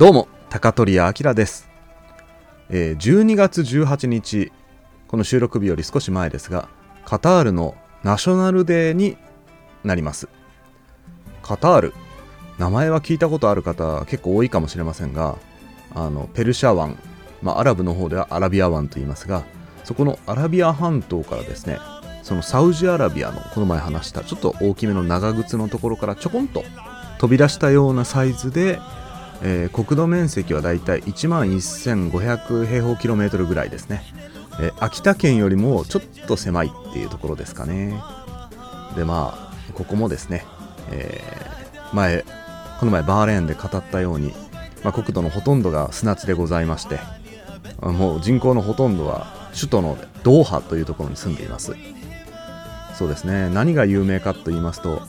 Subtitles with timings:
[0.00, 1.68] どうも高取明です、
[2.70, 4.50] えー、12月18日
[5.08, 6.70] この収録日より少し前ですが
[7.04, 9.18] カタールのナショナルデーに
[9.84, 10.30] なります。
[11.42, 11.94] カタール
[12.56, 15.36] 名前は聞いたことある方結構多いかもしれませんが
[15.94, 16.98] あのペルシャ湾、
[17.42, 19.44] まあ、アラブの方ではアラビア湾と言いますが
[19.84, 21.78] そこのアラビア半島からですね
[22.22, 26.64] そのサウジアラビアのこの前話したちょっと大きめの長靴のところからちょこんと
[27.18, 28.78] 飛び出したようなサイズで
[29.42, 34.02] えー、国土面積はだいたい1万1500平方キロメートルぐらいですね、
[34.60, 38.00] えー、秋田県よりもちょっと狭いっていうところですかね。
[38.96, 40.44] でまあここもですね、
[40.90, 42.24] えー、前
[42.80, 44.32] この前バーレーンで語ったように、
[44.82, 46.98] まあ、国土のほとんどが砂地でございまして
[47.80, 51.74] もう人口のほとんどは首都のドーハというところに住んでいます。
[52.94, 53.48] そうですね。
[53.48, 55.00] 何が有名かと言いますと、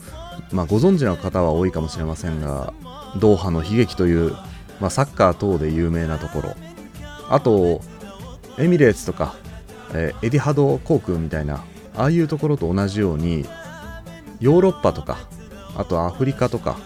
[0.50, 2.72] まあ、ご存知の方は多いかもしれませんが
[3.18, 4.32] ドーハの悲劇という、
[4.80, 6.54] まあ、サッカー等で有名なところ。
[7.28, 7.80] あと
[8.58, 9.34] エミレーツとか、
[9.94, 11.64] えー、エディハド航空みたいな
[11.96, 13.46] ああいうところと同じように
[14.40, 15.18] ヨーロッパとか
[15.76, 16.76] あとアフリカとか、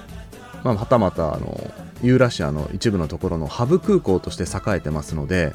[0.63, 1.59] まあ、はたまたあの
[2.03, 5.53] ユーラシアの一部のところのハブ空港として栄えてますので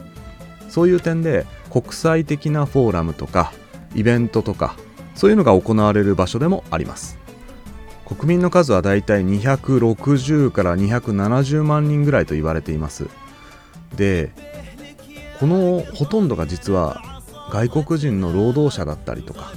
[0.68, 3.54] そういう点で国際的なフォーラムとか
[3.96, 4.76] イベントとか
[5.16, 7.21] そういうのが行われる場所でもあります。
[8.18, 13.08] 国民の数はだいたい260から270万人ぐらいと言われています。
[13.96, 14.32] で
[15.40, 19.54] このほとんどが実は外国人の労働者だったりとか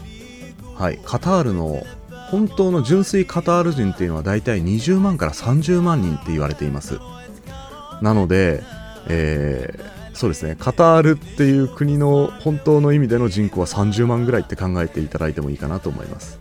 [0.77, 1.85] はいカタールの
[2.31, 7.01] 本当の純粋カタール人っていうのはだいたい20万から30万人って言われています。
[8.03, 8.63] なので、
[9.09, 16.39] えー、そうですねカタールっていう国の本当の意味での人口は30万ぐらいって考えていただいてもいいかなと思います。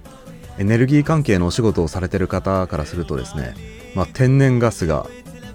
[0.58, 3.56] エネルギー関係のお仕事をされてる方からするとですね、
[3.96, 5.08] まあ、天然ガスが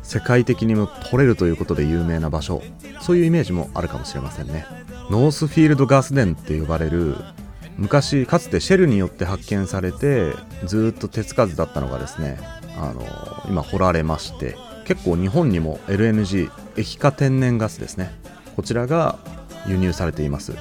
[0.03, 2.63] 世界的にも取れるということで有名な場所
[3.01, 4.67] そういうイメージもあるかもしれませんね。
[5.11, 7.17] ノースフィールドガス田って呼ばれる
[7.79, 10.33] 昔かつてシェルによって発見されて
[10.65, 12.39] ずっと手つかずだったのがですね
[12.77, 13.03] あの
[13.49, 18.11] 今掘られまして結構日本にも LNG 液化天然ガスですね
[18.57, 19.19] こちらが
[19.67, 20.55] 輸入されています。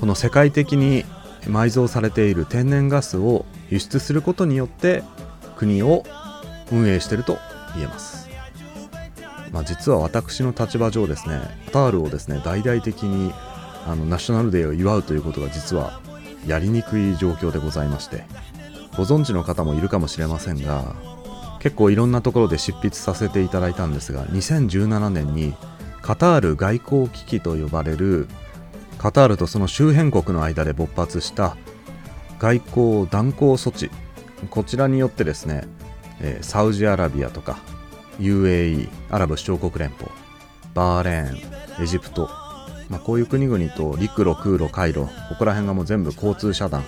[0.00, 1.04] この世界的に
[1.44, 5.02] 埋蔵されている天然ガスを輸出することによって
[5.56, 6.04] 国を
[6.72, 7.38] 運営していると
[7.74, 8.28] 言えます、
[9.52, 13.32] まあ、実は私の立場上ですねカタールをですね大々的に
[13.86, 16.00] あのナショナルデーを祝うということが実は
[16.46, 18.24] やりにくい状況でございまして
[18.96, 20.94] ご存知の方もいるかもしれませんが
[21.60, 25.54] 結構いろんなところで執筆させていただいたんですが2017年に
[26.02, 28.26] カタール外交危機と呼ばれる
[29.00, 31.56] カタールとその周辺国の間で勃発した
[32.38, 33.90] 外交断交措置。
[34.50, 35.64] こちらによってですね、
[36.20, 37.60] え、サウジアラビアとか
[38.18, 40.10] UAE アラブ首長国連邦
[40.74, 42.28] バーレーンエジプト、
[42.90, 46.84] まあ、こういう国々と陸路空路海路ここら辺がもう全部交通遮断。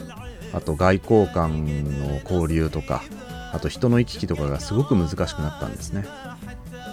[0.52, 3.02] あと外交官の交流とか
[3.54, 6.04] あと人の行き来とかがすごく難しくなったんですね。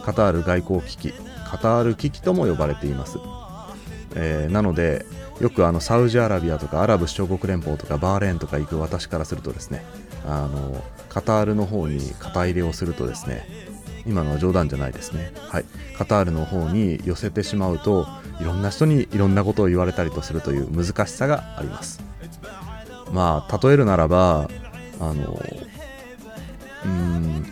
[0.06, 1.14] カタール外交危機
[1.46, 3.18] カタール危機とも呼ばれています。
[4.16, 5.06] えー、なので
[5.40, 9.86] よくあのサウジアラビアとかアラブ首長国連邦とかバーレーンとか行く私からするとですね
[10.26, 13.48] あのカタールの方に肩入れをするとですね
[14.06, 15.66] 今のは冗談じゃないですね、はい、
[15.98, 18.08] カタールの方に寄せてしまうと
[18.42, 22.02] いろんな人にいろんなことを言われたりとするという難しさがあります。
[23.12, 24.50] まあ例えるならば
[25.00, 25.40] あの
[26.86, 27.46] うん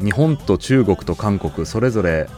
[0.00, 2.28] 日本と中国と韓国それぞれ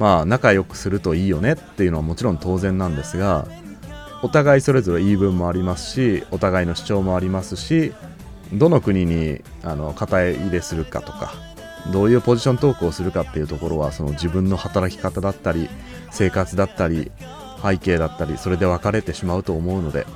[0.00, 3.46] まあ仲良くするといいよねっていうのはもちろん当然なんですが
[4.22, 7.92] お互いそれぞれ言い分もありますしお互いの主張もありますし
[8.54, 11.34] どの国にあの肩入れするかとか
[11.92, 15.68] どういうポジショントークをするかっていうところはその自分の働き方だったり
[16.10, 17.12] 生活だったり
[17.62, 20.06] 背景だったりそれで分かれてしまうと思うので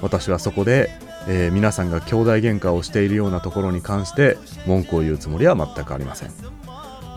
[0.00, 0.88] 私はそこで、
[1.28, 6.30] えー、皆さんが兄弟喧嘩をしているようなところに関して文句を言うつもりは全くありません。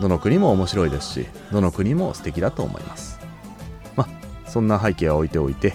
[0.00, 3.18] どの国も面白いですしどの国も素敵だと思います。
[3.96, 4.08] まあ
[4.48, 5.74] そんな背景は置いておいて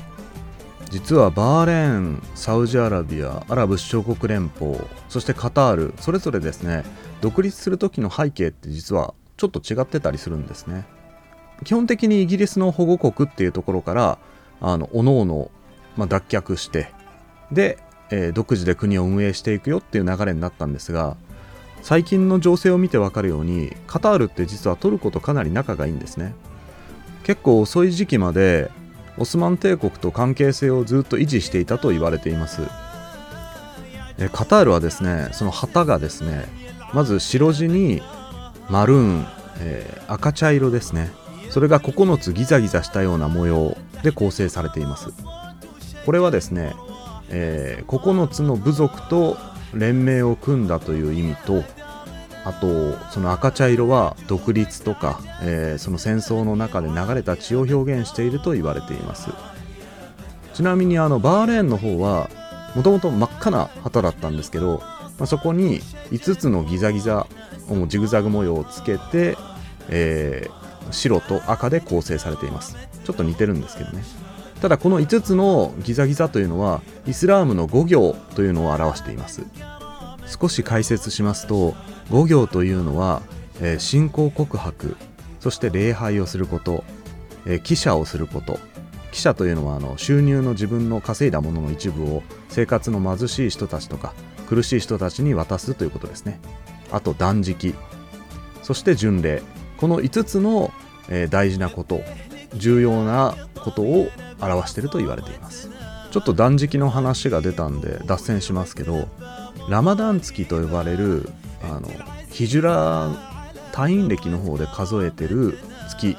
[0.90, 4.78] 実はバーレーンサウジアラビアアラブ首長国連邦
[5.10, 6.84] そしてカタールそれぞれですね
[7.22, 10.86] 独立する時の背景って実はちょっと違ってたりするんですね。
[11.64, 14.18] 基本的にイギリスの保護国っていうところから
[14.62, 15.48] あの各々、
[15.98, 16.92] まあ、脱却して
[17.52, 17.78] で、
[18.10, 21.18] えー、独自で国を運営していくよっていう流れになったんですが
[21.84, 26.34] 最近の情勢を見てわかるようにカタールって実はトルコとかなり仲がいいんですね。
[27.24, 28.72] 結構遅い時期まで
[29.18, 32.62] オスマン帝国と関係性をずっと維持していたと言われています。
[34.18, 36.46] えカタールはですねその旗がですね
[36.94, 38.02] まず白地に
[38.70, 39.28] マルーン、
[39.60, 41.12] えー、赤茶色ですね。
[41.50, 45.10] それが9つギザギザしたような模様で構成されています。
[46.06, 46.74] これはですね、
[47.30, 49.36] えー、9つの部族と
[49.74, 51.64] 連盟を組んだという意味と
[52.46, 59.30] あとその赤茶色は独立とか、えー、その戦争の中で流れた血を表現していると言われています。
[60.54, 62.30] ちなみにあのバーレーンの方は
[62.76, 64.84] もともと真っ赤な旗だったんですけど、
[65.18, 65.80] まあ、そこに
[66.12, 67.28] 5つのギザギザ
[67.88, 69.38] ジグザグ模様をつけて、
[69.90, 72.76] えー、白と赤で構成されています。
[73.04, 74.04] ちょっと似てるんですけどね。
[74.64, 79.44] ただこの5つのギザギザというのはイスラームの5行というのを表しています。
[80.26, 81.74] 少し解説しますと
[82.12, 83.24] 5行というのは、
[83.60, 84.96] えー、信仰告白
[85.42, 86.86] そして礼拝をすること、
[87.46, 88.58] えー、記者をすること。
[89.12, 94.14] 記者というのはあの収入の自分の稼いだものの一部を生活の貧しい人たちとか
[94.48, 96.40] 苦しい人たちに渡すということですね。
[96.90, 97.76] あと断食。
[98.62, 99.44] そして巡礼。
[99.76, 100.72] この5つの、
[101.10, 102.00] えー、大事なこと
[102.56, 104.08] 重要なことを
[104.46, 105.70] 表していると言われています。
[106.12, 109.08] ちょっと断食の話が出たんで脱線しますけど
[109.68, 111.28] ラマダン月と呼ばれる
[111.64, 111.90] あの
[112.30, 113.12] ヒジュラ
[113.72, 115.58] 退院歴の方で数えてる
[115.90, 116.16] 月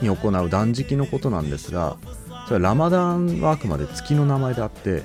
[0.00, 1.96] に行う断食のことなんですが
[2.48, 5.04] それはラマダンはあくまで月の名前であって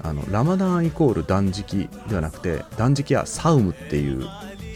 [0.00, 4.28] あのラマダンイコール断食ではなくて断食はサウムっていう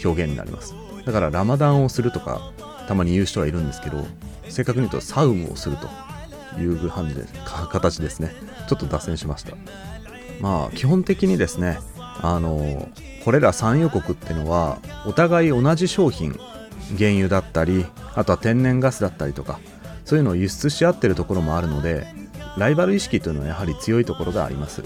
[0.03, 0.75] 表現になります。
[1.05, 2.51] だからラマダンをするとか
[2.89, 4.05] たまに言う人はいるんですけど
[4.49, 5.87] 正確に言うとサウムをすると。
[6.59, 8.33] いう感じで形ですね。
[8.67, 9.55] ちょっと脱線しました。
[10.41, 11.79] まあ基本的にですね
[12.21, 12.89] あの
[13.23, 16.39] これら産油国ってのはお互い同じ商品
[16.97, 19.59] 原油だったりあとは天然ガスだったりとか
[20.05, 22.07] そういうのを輸出し合ってるところもあるので
[22.57, 24.83] ライバル意識というのはやはり強いところがあります。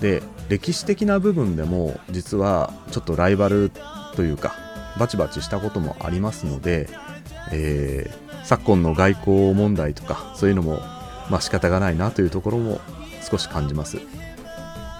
[0.00, 3.70] で歴史的な部分でも実はちょっとライバル
[4.16, 4.54] というか
[4.98, 6.88] バチバチしたこともありますので、
[7.52, 8.10] え、
[8.44, 10.80] 昨今の外交問題とかそういうのも
[11.30, 12.80] まあ仕方がないなというところも
[13.28, 13.98] 少し感じます。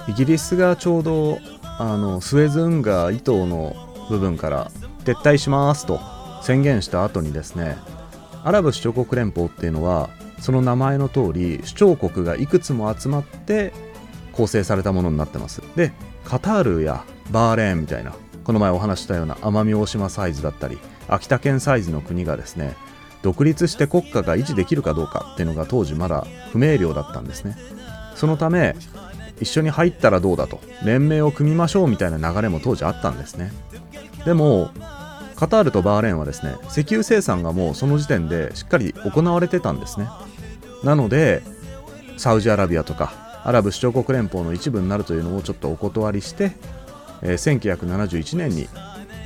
[0.09, 1.39] イギリスがちょうど
[1.79, 3.75] あのスエズ運河伊東の
[4.09, 4.71] 部分から
[5.05, 6.01] 撤退しますと
[6.43, 7.77] 宣言した後にですね
[8.45, 10.11] アラブ首長国連邦っていうのは
[10.41, 13.73] その名前の通り首長国がいくつも集まって
[14.33, 15.63] 構成されたものになってます。
[15.77, 15.93] で
[16.25, 18.15] カタールやバーレーンみたいな
[18.45, 20.79] この前お話したような奄美大島サイズだったり
[21.09, 22.75] 秋田県サイズの国がですね
[23.23, 27.57] 独立して国家が維持できるかどうかっていうのが当時まだ不明瞭だったんですね。
[28.15, 28.75] そのため
[29.41, 33.53] 一緒に入ったらどうだと連盟を組みましょうみたいな流れも当時あったんですね。
[34.25, 34.71] でも
[35.37, 40.09] カタールとバーレーンはですね石油生産がもうその時点でしっかり行われてたんですね。
[40.85, 41.43] なので
[42.19, 46.53] サウジアラビアとかアラブ首長国連邦の一部になるというのをちょっとお断りして、
[47.23, 48.69] 1971年に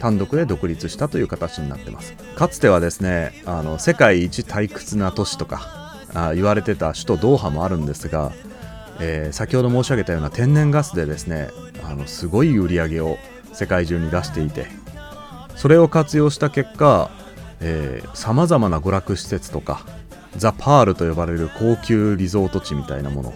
[0.05, 2.13] 単独で独立したという形になってます。
[2.37, 8.31] かつてはですねあの世界一退屈な都市とかあ言われてた首都ドーハもあるんですが、
[9.01, 11.49] えー、先ほど申し上げたような天然ガスでですね
[11.89, 13.17] あのすごい売り上げを
[13.55, 14.67] 世界中に出していて
[15.57, 17.11] それを活用した結果
[18.13, 19.87] さまざまな娯楽施設とか
[20.37, 23.35] ザ・パールと呼ばれる高級リゾート地みたいなもの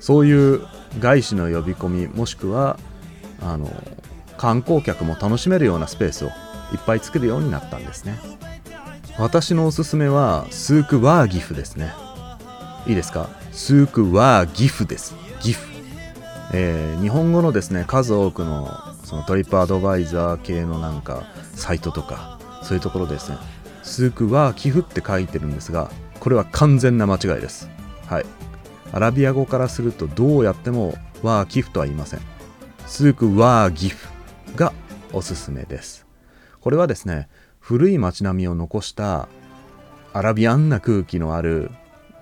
[0.00, 0.62] そういう
[1.00, 2.78] 外資の呼び込みもしくは
[3.42, 3.68] あの
[4.38, 6.34] 観光客も楽しめるようなスペースをいっ
[6.86, 8.18] ぱい作るようになったんですね。
[9.18, 11.92] 私のおすすめはスークワーギフですね。
[12.86, 13.28] いいですか？
[13.52, 15.14] スークワーギフです。
[15.42, 15.66] ギフ、
[16.54, 18.70] えー、日本語のですね数多くの
[19.04, 23.38] そのトリップアドバイザー系のなんかサイトとかそういうところですね。
[23.82, 25.90] スークワーギフって書いてるんですが
[26.20, 27.68] これは完全な間違いです。
[28.06, 28.26] はい。
[28.92, 32.20] アラビア語からするとどうやってもワーキフとは言いません。
[32.86, 34.08] スークワーギフ。
[34.56, 34.72] が
[35.12, 36.06] おすすめです。
[36.60, 37.28] これはですね、
[37.60, 39.28] 古い街並みを残した
[40.12, 41.70] アラビアンな空気のある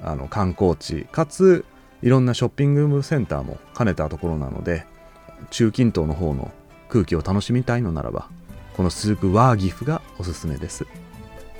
[0.03, 1.65] あの観光地、かつ
[2.03, 4.85] いろんなショッピングセンターも兼ねたところなので、
[5.51, 6.53] 中近東の方の
[6.89, 8.29] 空気を楽しみたいのならば、
[8.77, 10.87] このスークワーギフがおすすめです。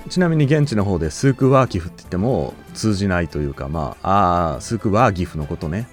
[0.09, 5.87] ちなみに現地の方でスークワーギフって言っても通じないというか、まあ、ああ、スークワーギフのことね。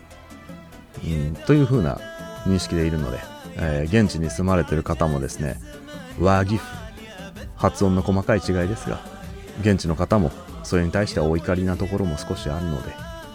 [1.05, 1.99] うん、というふうな
[2.47, 3.19] 認識でいるので、
[3.57, 5.57] えー、現地に住まれてる方もですね
[6.19, 6.65] ワーギフ
[7.57, 9.01] 発音の細かい違いですが
[9.61, 10.31] 現地の方も
[10.65, 12.93] それに対してはお怒りなところも少しあるので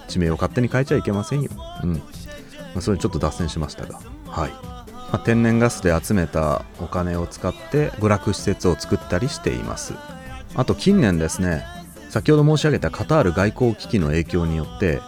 [0.08, 1.52] 地名を勝手に変えちゃいけませんよ。
[1.84, 2.02] うん、ま
[2.78, 4.00] あ、それちょっと脱線しましたが。
[4.26, 9.94] はい、まあ、天然ガスで集めたお金を使って娯楽施設を作ったりしています。
[10.56, 11.64] あと近年ですね
[12.10, 15.00] 先ほど申し上げたカタール外交危機の影響によって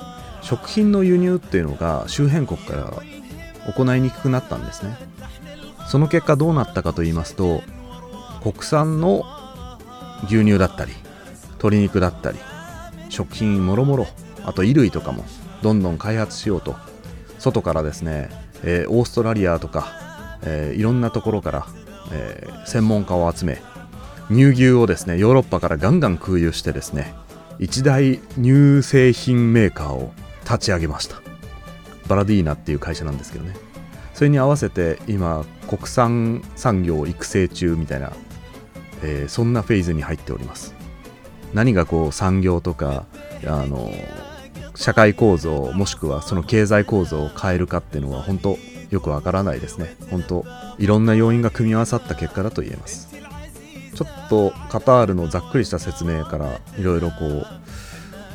[0.43, 2.93] 食品の輸入っていうのが周辺国から
[3.67, 4.97] 行いにくくなったんですね。
[5.87, 7.63] その結果どうなったかと言いますと
[8.41, 9.25] 国産の
[10.25, 10.93] 牛乳だったり
[11.51, 12.39] 鶏肉だったり
[13.09, 14.07] 食品もろもろ
[14.43, 15.25] あと衣類とかも
[15.61, 16.75] どんどん開発しようと
[17.39, 18.29] 外からですね、
[18.63, 19.87] えー、オーストラリアとか、
[20.43, 21.67] えー、いろんなところから、
[22.13, 23.61] えー、専門家を集め
[24.29, 27.13] 乳牛をですねヨーロッパからガンガン空輸してですね
[27.59, 30.13] 一大乳製品メーカーを
[30.45, 31.20] 立ち上げました。
[32.07, 33.55] バラディーナっていう会社なんですけどね。
[34.13, 38.11] それに合わせて今国産産業育成中みたいな、
[39.03, 40.73] えー、そんなフェーズに入っております。
[41.53, 43.05] 何がこう産業とか
[43.45, 43.91] あの
[44.75, 48.57] 社会構造もしくはその経済構造を変えるかっていうのは本当
[48.89, 49.95] よくわからないですね。
[50.09, 50.45] 本当
[50.77, 53.09] いろんな要因が組み合わさった結果だと言えます。
[53.95, 57.47] ちょっとカタールのざっくりした説明からいろいろこう、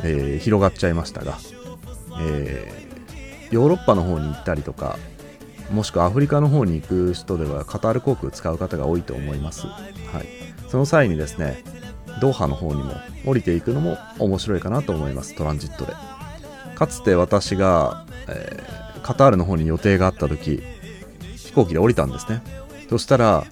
[0.04, 1.38] えー、広がっちゃいましたが、
[2.20, 2.85] えー、
[3.50, 4.98] ヨーロッパの方に行ったりとか
[5.70, 9.74] もしくはアフリカの方に行く人ではカタール航空使う方が多いと思います、は
[10.22, 10.26] い、
[10.68, 11.62] その際にですね
[12.20, 12.92] ドーハの方にも
[13.24, 15.34] 降りていくのも面白いかなと思います。
[15.34, 15.94] トランジットで。
[16.74, 20.62] かつて私が、えー、カタールの方に予定があった時
[21.36, 22.42] 飛行機で降りたんですね。
[22.88, 23.44] そしたら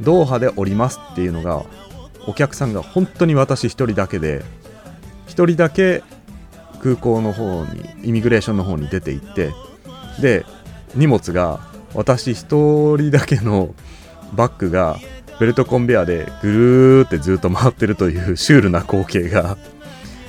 [0.00, 1.64] ドーハで降りますっていうのが
[2.26, 4.44] お客さんが本当に私1人だけで
[5.26, 6.02] 1人だけ
[6.86, 9.52] 空港の方にイミグレーションの方に出て行って
[10.20, 10.46] で
[10.94, 11.58] 荷物が
[11.94, 13.74] 私1人だけの
[14.34, 14.96] バッグが
[15.40, 19.58] ベルトコンベアでぐるーってずっと回ってるというシュールな光景が、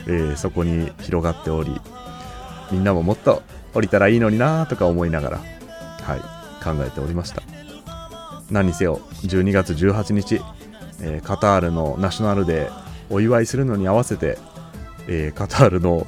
[0.07, 1.79] えー、そこに広がっており
[2.71, 3.43] みんなももっと
[3.75, 6.19] 降りたらいいのになとか思いながら、はい、
[6.63, 7.43] 考えておりました。
[8.49, 10.41] 何にせよ12月18日、
[11.01, 12.71] えー、カタールのナショナルデー
[13.09, 14.37] お祝いするのに合わせて、
[15.07, 16.07] えー、カタールの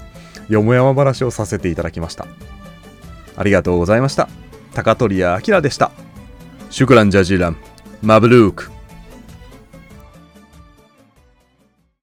[0.50, 2.28] よもやま話をさせていただきました。
[3.38, 4.28] ありがとうございました。
[4.74, 5.92] 高取屋明でした。
[6.70, 7.58] シュクランジャジーラン。
[8.02, 8.79] マブルーク。